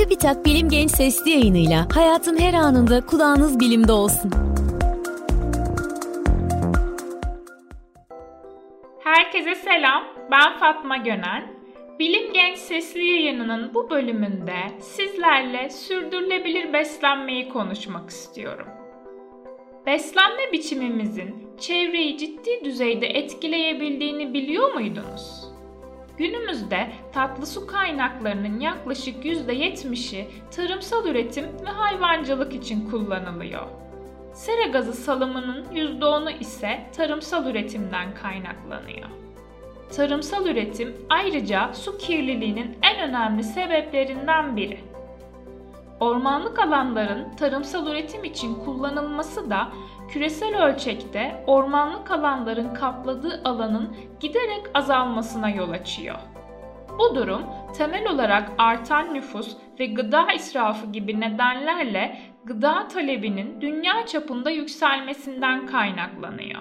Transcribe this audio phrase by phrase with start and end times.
[0.00, 4.30] TÜBİTAK Bilim Genç Sesli yayınıyla hayatın her anında kulağınız bilimde olsun.
[9.04, 11.54] Herkese selam, ben Fatma Gönen.
[11.98, 18.66] Bilim Genç Sesli yayınının bu bölümünde sizlerle sürdürülebilir beslenmeyi konuşmak istiyorum.
[19.86, 25.50] Beslenme biçimimizin çevreyi ciddi düzeyde etkileyebildiğini biliyor muydunuz?
[26.20, 33.66] Günümüzde tatlı su kaynaklarının yaklaşık %70'i tarımsal üretim ve hayvancılık için kullanılıyor.
[34.34, 39.08] Sera gazı salımının %10'u ise tarımsal üretimden kaynaklanıyor.
[39.96, 44.80] Tarımsal üretim ayrıca su kirliliğinin en önemli sebeplerinden biri.
[46.00, 49.68] Ormanlık alanların tarımsal üretim için kullanılması da
[50.10, 56.16] küresel ölçekte ormanlık alanların kapladığı alanın giderek azalmasına yol açıyor.
[56.98, 57.42] Bu durum
[57.78, 66.60] temel olarak artan nüfus ve gıda israfı gibi nedenlerle gıda talebinin dünya çapında yükselmesinden kaynaklanıyor.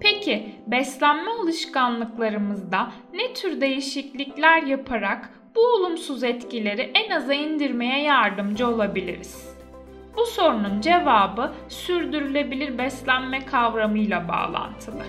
[0.00, 9.53] Peki beslenme alışkanlıklarımızda ne tür değişiklikler yaparak bu olumsuz etkileri en aza indirmeye yardımcı olabiliriz?
[10.16, 15.04] Bu sorunun cevabı sürdürülebilir beslenme kavramıyla bağlantılı.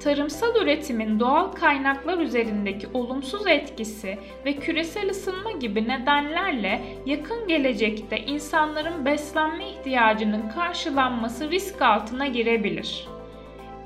[0.00, 9.04] Tarımsal üretimin doğal kaynaklar üzerindeki olumsuz etkisi ve küresel ısınma gibi nedenlerle yakın gelecekte insanların
[9.04, 13.08] beslenme ihtiyacının karşılanması risk altına girebilir.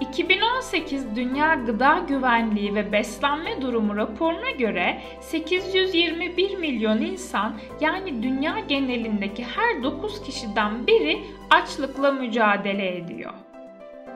[0.01, 9.45] 2018 Dünya Gıda Güvenliği ve Beslenme Durumu raporuna göre 821 milyon insan yani dünya genelindeki
[9.45, 13.33] her 9 kişiden biri açlıkla mücadele ediyor.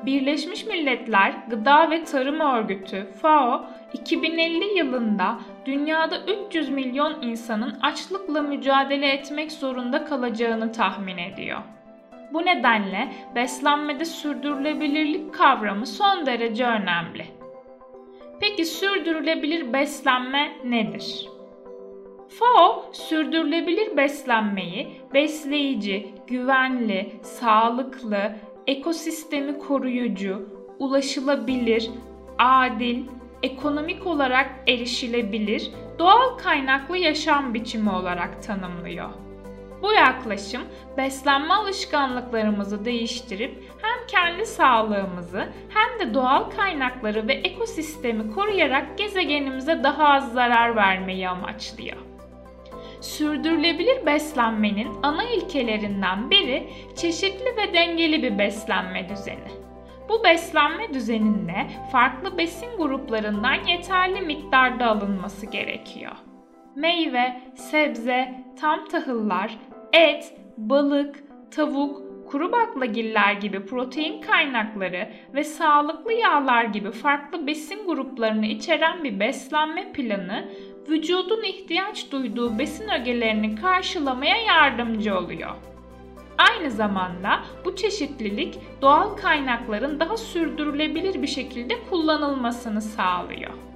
[0.07, 9.13] Birleşmiş Milletler Gıda ve Tarım Örgütü FAO 2050 yılında dünyada 300 milyon insanın açlıkla mücadele
[9.13, 11.59] etmek zorunda kalacağını tahmin ediyor.
[12.33, 17.27] Bu nedenle beslenmede sürdürülebilirlik kavramı son derece önemli.
[18.41, 21.29] Peki sürdürülebilir beslenme nedir?
[22.29, 28.33] FAO sürdürülebilir beslenmeyi besleyici, güvenli, sağlıklı,
[28.67, 30.49] ekosistemi koruyucu,
[30.79, 31.91] ulaşılabilir,
[32.39, 33.05] adil,
[33.43, 39.11] ekonomik olarak erişilebilir, doğal kaynaklı yaşam biçimi olarak tanımlıyor.
[39.83, 40.63] Bu yaklaşım
[40.97, 50.09] beslenme alışkanlıklarımızı değiştirip hem kendi sağlığımızı hem de doğal kaynakları ve ekosistemi koruyarak gezegenimize daha
[50.09, 51.97] az zarar vermeyi amaçlıyor.
[53.01, 59.61] Sürdürülebilir beslenmenin ana ilkelerinden biri çeşitli ve dengeli bir beslenme düzeni.
[60.09, 66.13] Bu beslenme düzeninde farklı besin gruplarından yeterli miktarda alınması gerekiyor.
[66.77, 69.59] Meyve, sebze, tam tahıllar,
[69.93, 78.47] et, balık, tavuk, kuru baklagiller gibi protein kaynakları ve sağlıklı yağlar gibi farklı besin gruplarını
[78.47, 80.49] içeren bir beslenme planı
[80.89, 85.51] vücudun ihtiyaç duyduğu besin ögelerini karşılamaya yardımcı oluyor.
[86.39, 93.70] Aynı zamanda bu çeşitlilik doğal kaynakların daha sürdürülebilir bir şekilde kullanılmasını sağlıyor.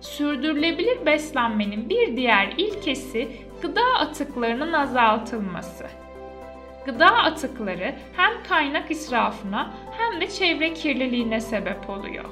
[0.00, 3.28] Sürdürülebilir beslenmenin bir diğer ilkesi
[3.62, 5.86] gıda atıklarının azaltılması.
[6.86, 12.24] Gıda atıkları hem kaynak israfına hem de çevre kirliliğine sebep oluyor.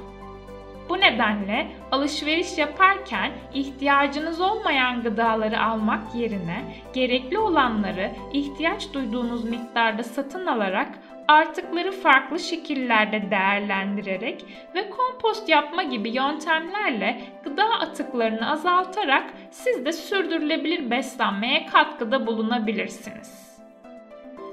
[0.89, 10.45] Bu nedenle alışveriş yaparken ihtiyacınız olmayan gıdaları almak yerine gerekli olanları ihtiyaç duyduğunuz miktarda satın
[10.45, 14.45] alarak artıkları farklı şekillerde değerlendirerek
[14.75, 23.47] ve kompost yapma gibi yöntemlerle gıda atıklarını azaltarak siz de sürdürülebilir beslenmeye katkıda bulunabilirsiniz.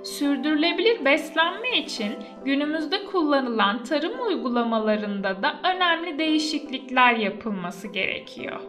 [0.04, 2.12] Sürdürülebilir beslenme için
[2.44, 8.60] günümüzde kullanılan tarım uygulamalarında da önemli değişiklikler yapılması gerekiyor.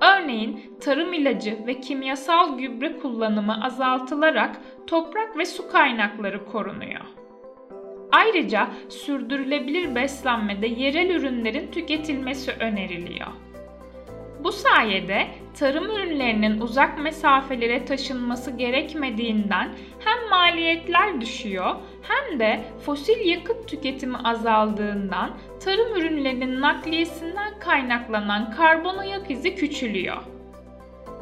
[0.00, 7.00] Örneğin tarım ilacı ve kimyasal gübre kullanımı azaltılarak toprak ve su kaynakları korunuyor.
[8.16, 13.26] Ayrıca sürdürülebilir beslenmede yerel ürünlerin tüketilmesi öneriliyor.
[14.44, 15.26] Bu sayede
[15.58, 25.30] tarım ürünlerinin uzak mesafelere taşınması gerekmediğinden hem maliyetler düşüyor hem de fosil yakıt tüketimi azaldığından
[25.64, 30.35] tarım ürünlerinin nakliyesinden kaynaklanan karbon ayak izi küçülüyor.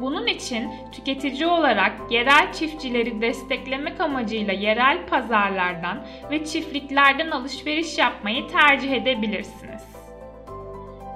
[0.01, 8.91] Bunun için tüketici olarak yerel çiftçileri desteklemek amacıyla yerel pazarlardan ve çiftliklerden alışveriş yapmayı tercih
[8.91, 9.95] edebilirsiniz.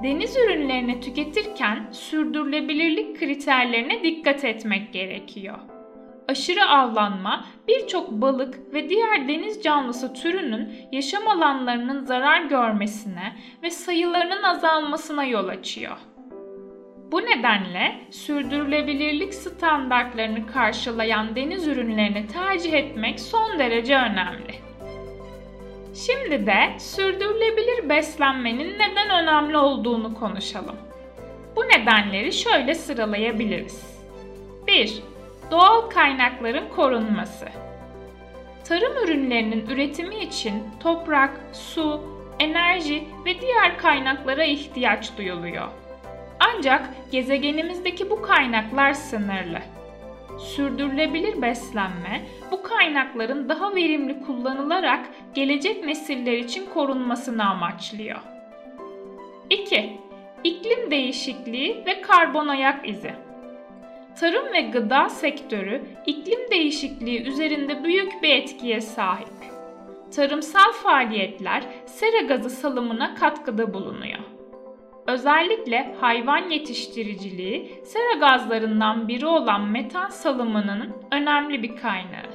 [0.04, 5.60] Deniz ürünlerini tüketirken sürdürülebilirlik kriterlerine dikkat etmek gerekiyor.
[6.28, 14.44] Aşırı avlanma birçok balık ve diğer deniz canlısı türünün yaşam alanlarının zarar görmesine ve sayılarının
[14.44, 15.98] azalmasına yol açıyor.
[17.12, 24.56] Bu nedenle sürdürülebilirlik standartlarını karşılayan deniz ürünlerini tercih etmek son derece önemli.
[25.96, 30.76] Şimdi de sürdürülebilir beslenmenin neden önemli olduğunu konuşalım.
[31.56, 34.00] Bu nedenleri şöyle sıralayabiliriz.
[34.68, 35.04] 1.
[35.52, 37.46] Doğal kaynakların korunması.
[38.64, 42.02] Tarım ürünlerinin üretimi için toprak, su,
[42.40, 45.68] enerji ve diğer kaynaklara ihtiyaç duyuluyor.
[46.40, 49.60] Ancak gezegenimizdeki bu kaynaklar sınırlı.
[50.40, 52.22] Sürdürülebilir beslenme
[52.52, 58.20] bu kaynakların daha verimli kullanılarak gelecek nesiller için korunmasını amaçlıyor.
[59.50, 60.00] 2.
[60.44, 63.14] İklim değişikliği ve karbon ayak izi.
[64.20, 69.28] Tarım ve gıda sektörü iklim değişikliği üzerinde büyük bir etkiye sahip.
[70.16, 74.20] Tarımsal faaliyetler sera gazı salımına katkıda bulunuyor.
[75.10, 82.30] Özellikle hayvan yetiştiriciliği sera gazlarından biri olan metan salımının önemli bir kaynağı.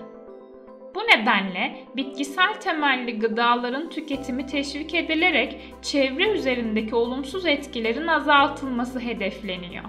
[0.95, 9.85] Bu nedenle bitkisel temelli gıdaların tüketimi teşvik edilerek çevre üzerindeki olumsuz etkilerin azaltılması hedefleniyor.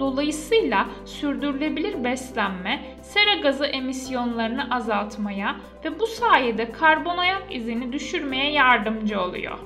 [0.00, 9.20] Dolayısıyla sürdürülebilir beslenme sera gazı emisyonlarını azaltmaya ve bu sayede karbon ayak izini düşürmeye yardımcı
[9.20, 9.58] oluyor.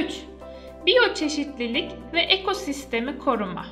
[0.00, 0.33] 3.
[1.14, 3.66] Biyoçeşitlilik ve ekosistemi koruma.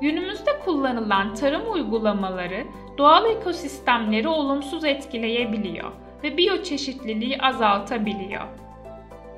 [0.00, 2.64] Günümüzde kullanılan tarım uygulamaları
[2.98, 5.92] doğal ekosistemleri olumsuz etkileyebiliyor
[6.22, 8.42] ve biyoçeşitliliği azaltabiliyor.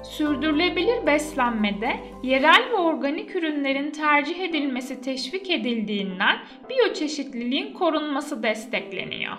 [0.02, 6.36] Sürdürülebilir beslenmede yerel ve organik ürünlerin tercih edilmesi teşvik edildiğinden
[6.68, 9.36] biyoçeşitliliğin korunması destekleniyor.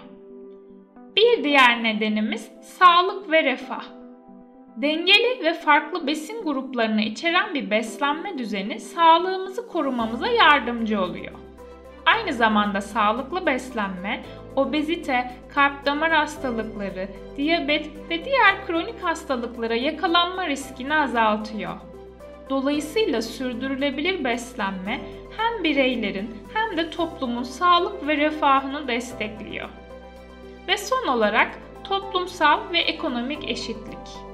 [1.15, 4.02] Bir diğer nedenimiz sağlık ve refah.
[4.75, 11.33] Dengeli ve farklı besin gruplarını içeren bir beslenme düzeni sağlığımızı korumamıza yardımcı oluyor.
[12.05, 14.23] Aynı zamanda sağlıklı beslenme,
[14.55, 21.73] obezite, kalp damar hastalıkları, diyabet ve diğer kronik hastalıklara yakalanma riskini azaltıyor.
[22.49, 24.99] Dolayısıyla sürdürülebilir beslenme
[25.37, 29.69] hem bireylerin hem de toplumun sağlık ve refahını destekliyor.
[30.67, 34.32] Ve son olarak toplumsal ve ekonomik eşitlik.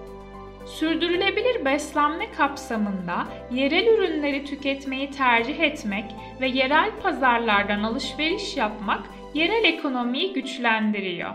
[0.69, 6.05] Sürdürülebilir beslenme kapsamında yerel ürünleri tüketmeyi tercih etmek
[6.41, 9.01] ve yerel pazarlardan alışveriş yapmak
[9.33, 11.31] yerel ekonomiyi güçlendiriyor.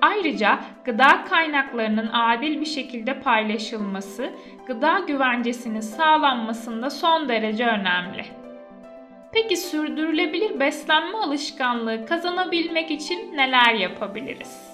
[0.00, 4.30] Ayrıca gıda kaynaklarının adil bir şekilde paylaşılması,
[4.66, 8.24] gıda güvencesinin sağlanmasında son derece önemli.
[9.32, 14.67] Peki sürdürülebilir beslenme alışkanlığı kazanabilmek için neler yapabiliriz?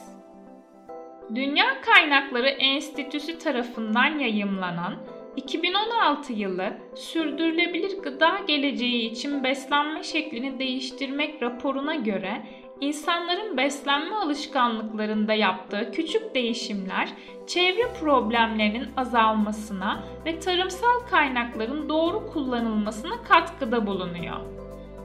[1.35, 4.95] Dünya Kaynakları Enstitüsü tarafından yayımlanan
[5.37, 12.43] 2016 yılı Sürdürülebilir Gıda Geleceği için Beslenme Şeklini Değiştirmek raporuna göre
[12.81, 17.09] insanların beslenme alışkanlıklarında yaptığı küçük değişimler
[17.47, 24.41] çevre problemlerinin azalmasına ve tarımsal kaynakların doğru kullanılmasına katkıda bulunuyor.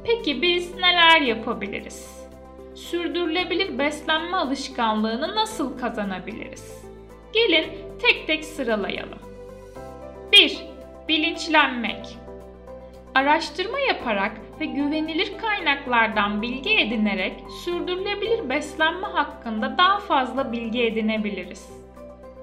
[0.04, 2.19] Peki biz neler yapabiliriz?
[2.80, 6.86] Sürdürülebilir beslenme alışkanlığını nasıl kazanabiliriz?
[7.34, 7.66] Gelin
[8.02, 9.20] tek tek sıralayalım.
[10.32, 10.62] 1.
[11.08, 12.18] Bilinçlenmek.
[13.16, 17.34] Araştırma yaparak ve güvenilir kaynaklardan bilgi edinerek
[17.66, 21.70] sürdürülebilir beslenme hakkında daha fazla bilgi edinebiliriz.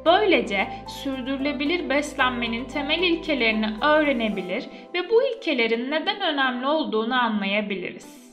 [0.04, 4.64] Böylece sürdürülebilir beslenmenin temel ilkelerini öğrenebilir
[4.94, 8.26] ve bu ilkelerin neden önemli olduğunu anlayabiliriz.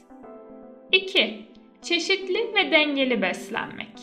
[0.91, 1.43] 2.
[1.84, 4.00] Çeşitli ve dengeli beslenmek.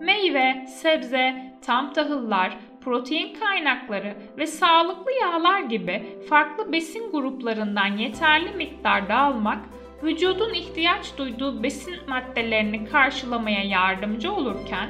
[0.00, 9.16] Meyve, sebze, tam tahıllar, protein kaynakları ve sağlıklı yağlar gibi farklı besin gruplarından yeterli miktarda
[9.16, 9.58] almak,
[10.02, 14.88] vücudun ihtiyaç duyduğu besin maddelerini karşılamaya yardımcı olurken,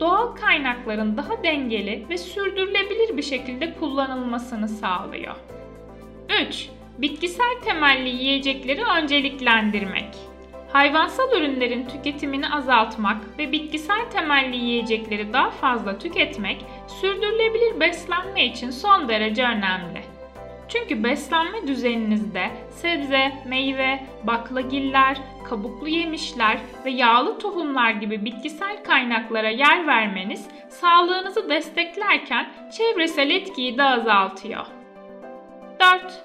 [0.00, 5.36] doğal kaynakların daha dengeli ve sürdürülebilir bir şekilde kullanılmasını sağlıyor.
[6.48, 6.68] 3.
[6.98, 10.30] Bitkisel temelli yiyecekleri önceliklendirmek.
[10.72, 16.64] Hayvansal ürünlerin tüketimini azaltmak ve bitkisel temelli yiyecekleri daha fazla tüketmek
[17.00, 20.02] sürdürülebilir beslenme için son derece önemli.
[20.68, 25.16] Çünkü beslenme düzeninizde sebze, meyve, baklagiller,
[25.48, 33.82] kabuklu yemişler ve yağlı tohumlar gibi bitkisel kaynaklara yer vermeniz sağlığınızı desteklerken çevresel etkiyi de
[33.82, 34.66] azaltıyor.
[35.80, 36.24] 4.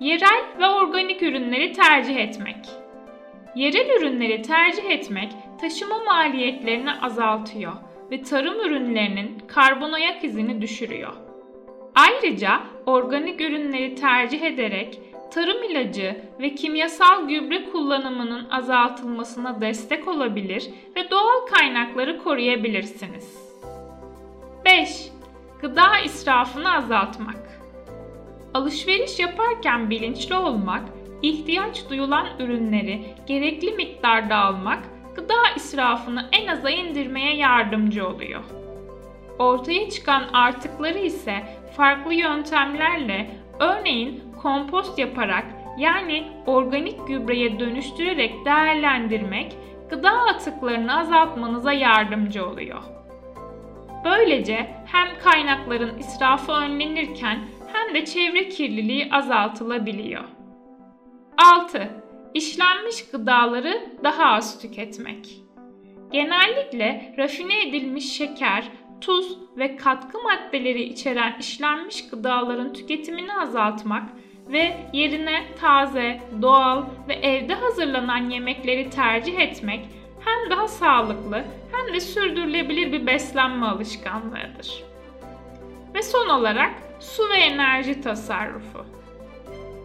[0.00, 2.79] Yerel ve organik ürünleri tercih etmek.
[3.54, 7.72] Yerel ürünleri tercih etmek taşıma maliyetlerini azaltıyor
[8.10, 11.12] ve tarım ürünlerinin karbon ayak izini düşürüyor.
[11.94, 21.10] Ayrıca organik ürünleri tercih ederek tarım ilacı ve kimyasal gübre kullanımının azaltılmasına destek olabilir ve
[21.10, 23.50] doğal kaynakları koruyabilirsiniz.
[24.64, 25.10] 5.
[25.60, 27.60] Gıda israfını azaltmak.
[28.54, 30.82] Alışveriş yaparken bilinçli olmak,
[31.22, 34.84] ihtiyaç duyulan ürünleri gerekli miktarda almak
[35.16, 38.40] gıda israfını en aza indirmeye yardımcı oluyor.
[39.38, 41.34] Ortaya çıkan artıkları ise
[41.76, 45.44] farklı yöntemlerle örneğin kompost yaparak
[45.78, 49.56] yani organik gübreye dönüştürerek değerlendirmek
[49.90, 52.82] gıda atıklarını azaltmanıza yardımcı oluyor.
[54.04, 57.38] Böylece hem kaynakların israfı önlenirken
[57.72, 60.24] hem de çevre kirliliği azaltılabiliyor.
[61.40, 61.90] 6.
[62.34, 65.40] İşlenmiş gıdaları daha az tüketmek.
[66.12, 68.64] Genellikle rafine edilmiş şeker,
[69.00, 74.10] tuz ve katkı maddeleri içeren işlenmiş gıdaların tüketimini azaltmak
[74.48, 79.88] ve yerine taze, doğal ve evde hazırlanan yemekleri tercih etmek
[80.24, 84.84] hem daha sağlıklı hem de sürdürülebilir bir beslenme alışkanlığıdır.
[85.94, 86.70] Ve son olarak
[87.00, 88.99] su ve enerji tasarrufu.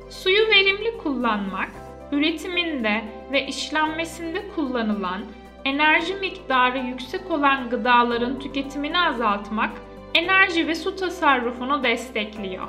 [0.10, 1.70] Suyu verimli kullanmak,
[2.12, 5.22] üretiminde ve işlenmesinde kullanılan
[5.66, 9.72] enerji miktarı yüksek olan gıdaların tüketimini azaltmak
[10.14, 12.68] enerji ve su tasarrufunu destekliyor.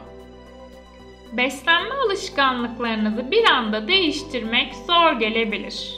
[1.33, 5.95] Beslenme alışkanlıklarınızı bir anda değiştirmek zor gelebilir.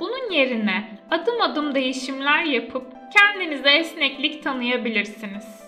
[0.00, 5.62] Bunun yerine adım adım değişimler yapıp kendinize esneklik tanıyabilirsiniz.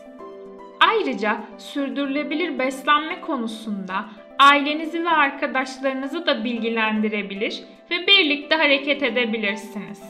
[0.80, 4.04] Ayrıca sürdürülebilir beslenme konusunda
[4.38, 10.02] ailenizi ve arkadaşlarınızı da bilgilendirebilir ve birlikte hareket edebilirsiniz.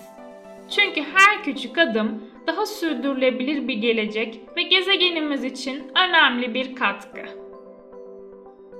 [0.70, 7.20] Çünkü her küçük adım daha sürdürülebilir bir gelecek ve gezegenimiz için önemli bir katkı.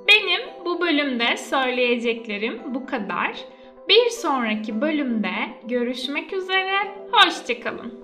[0.09, 3.37] Benim bu bölümde söyleyeceklerim bu kadar.
[3.89, 5.33] Bir sonraki bölümde
[5.65, 6.77] görüşmek üzere,
[7.13, 8.04] hoşçakalın.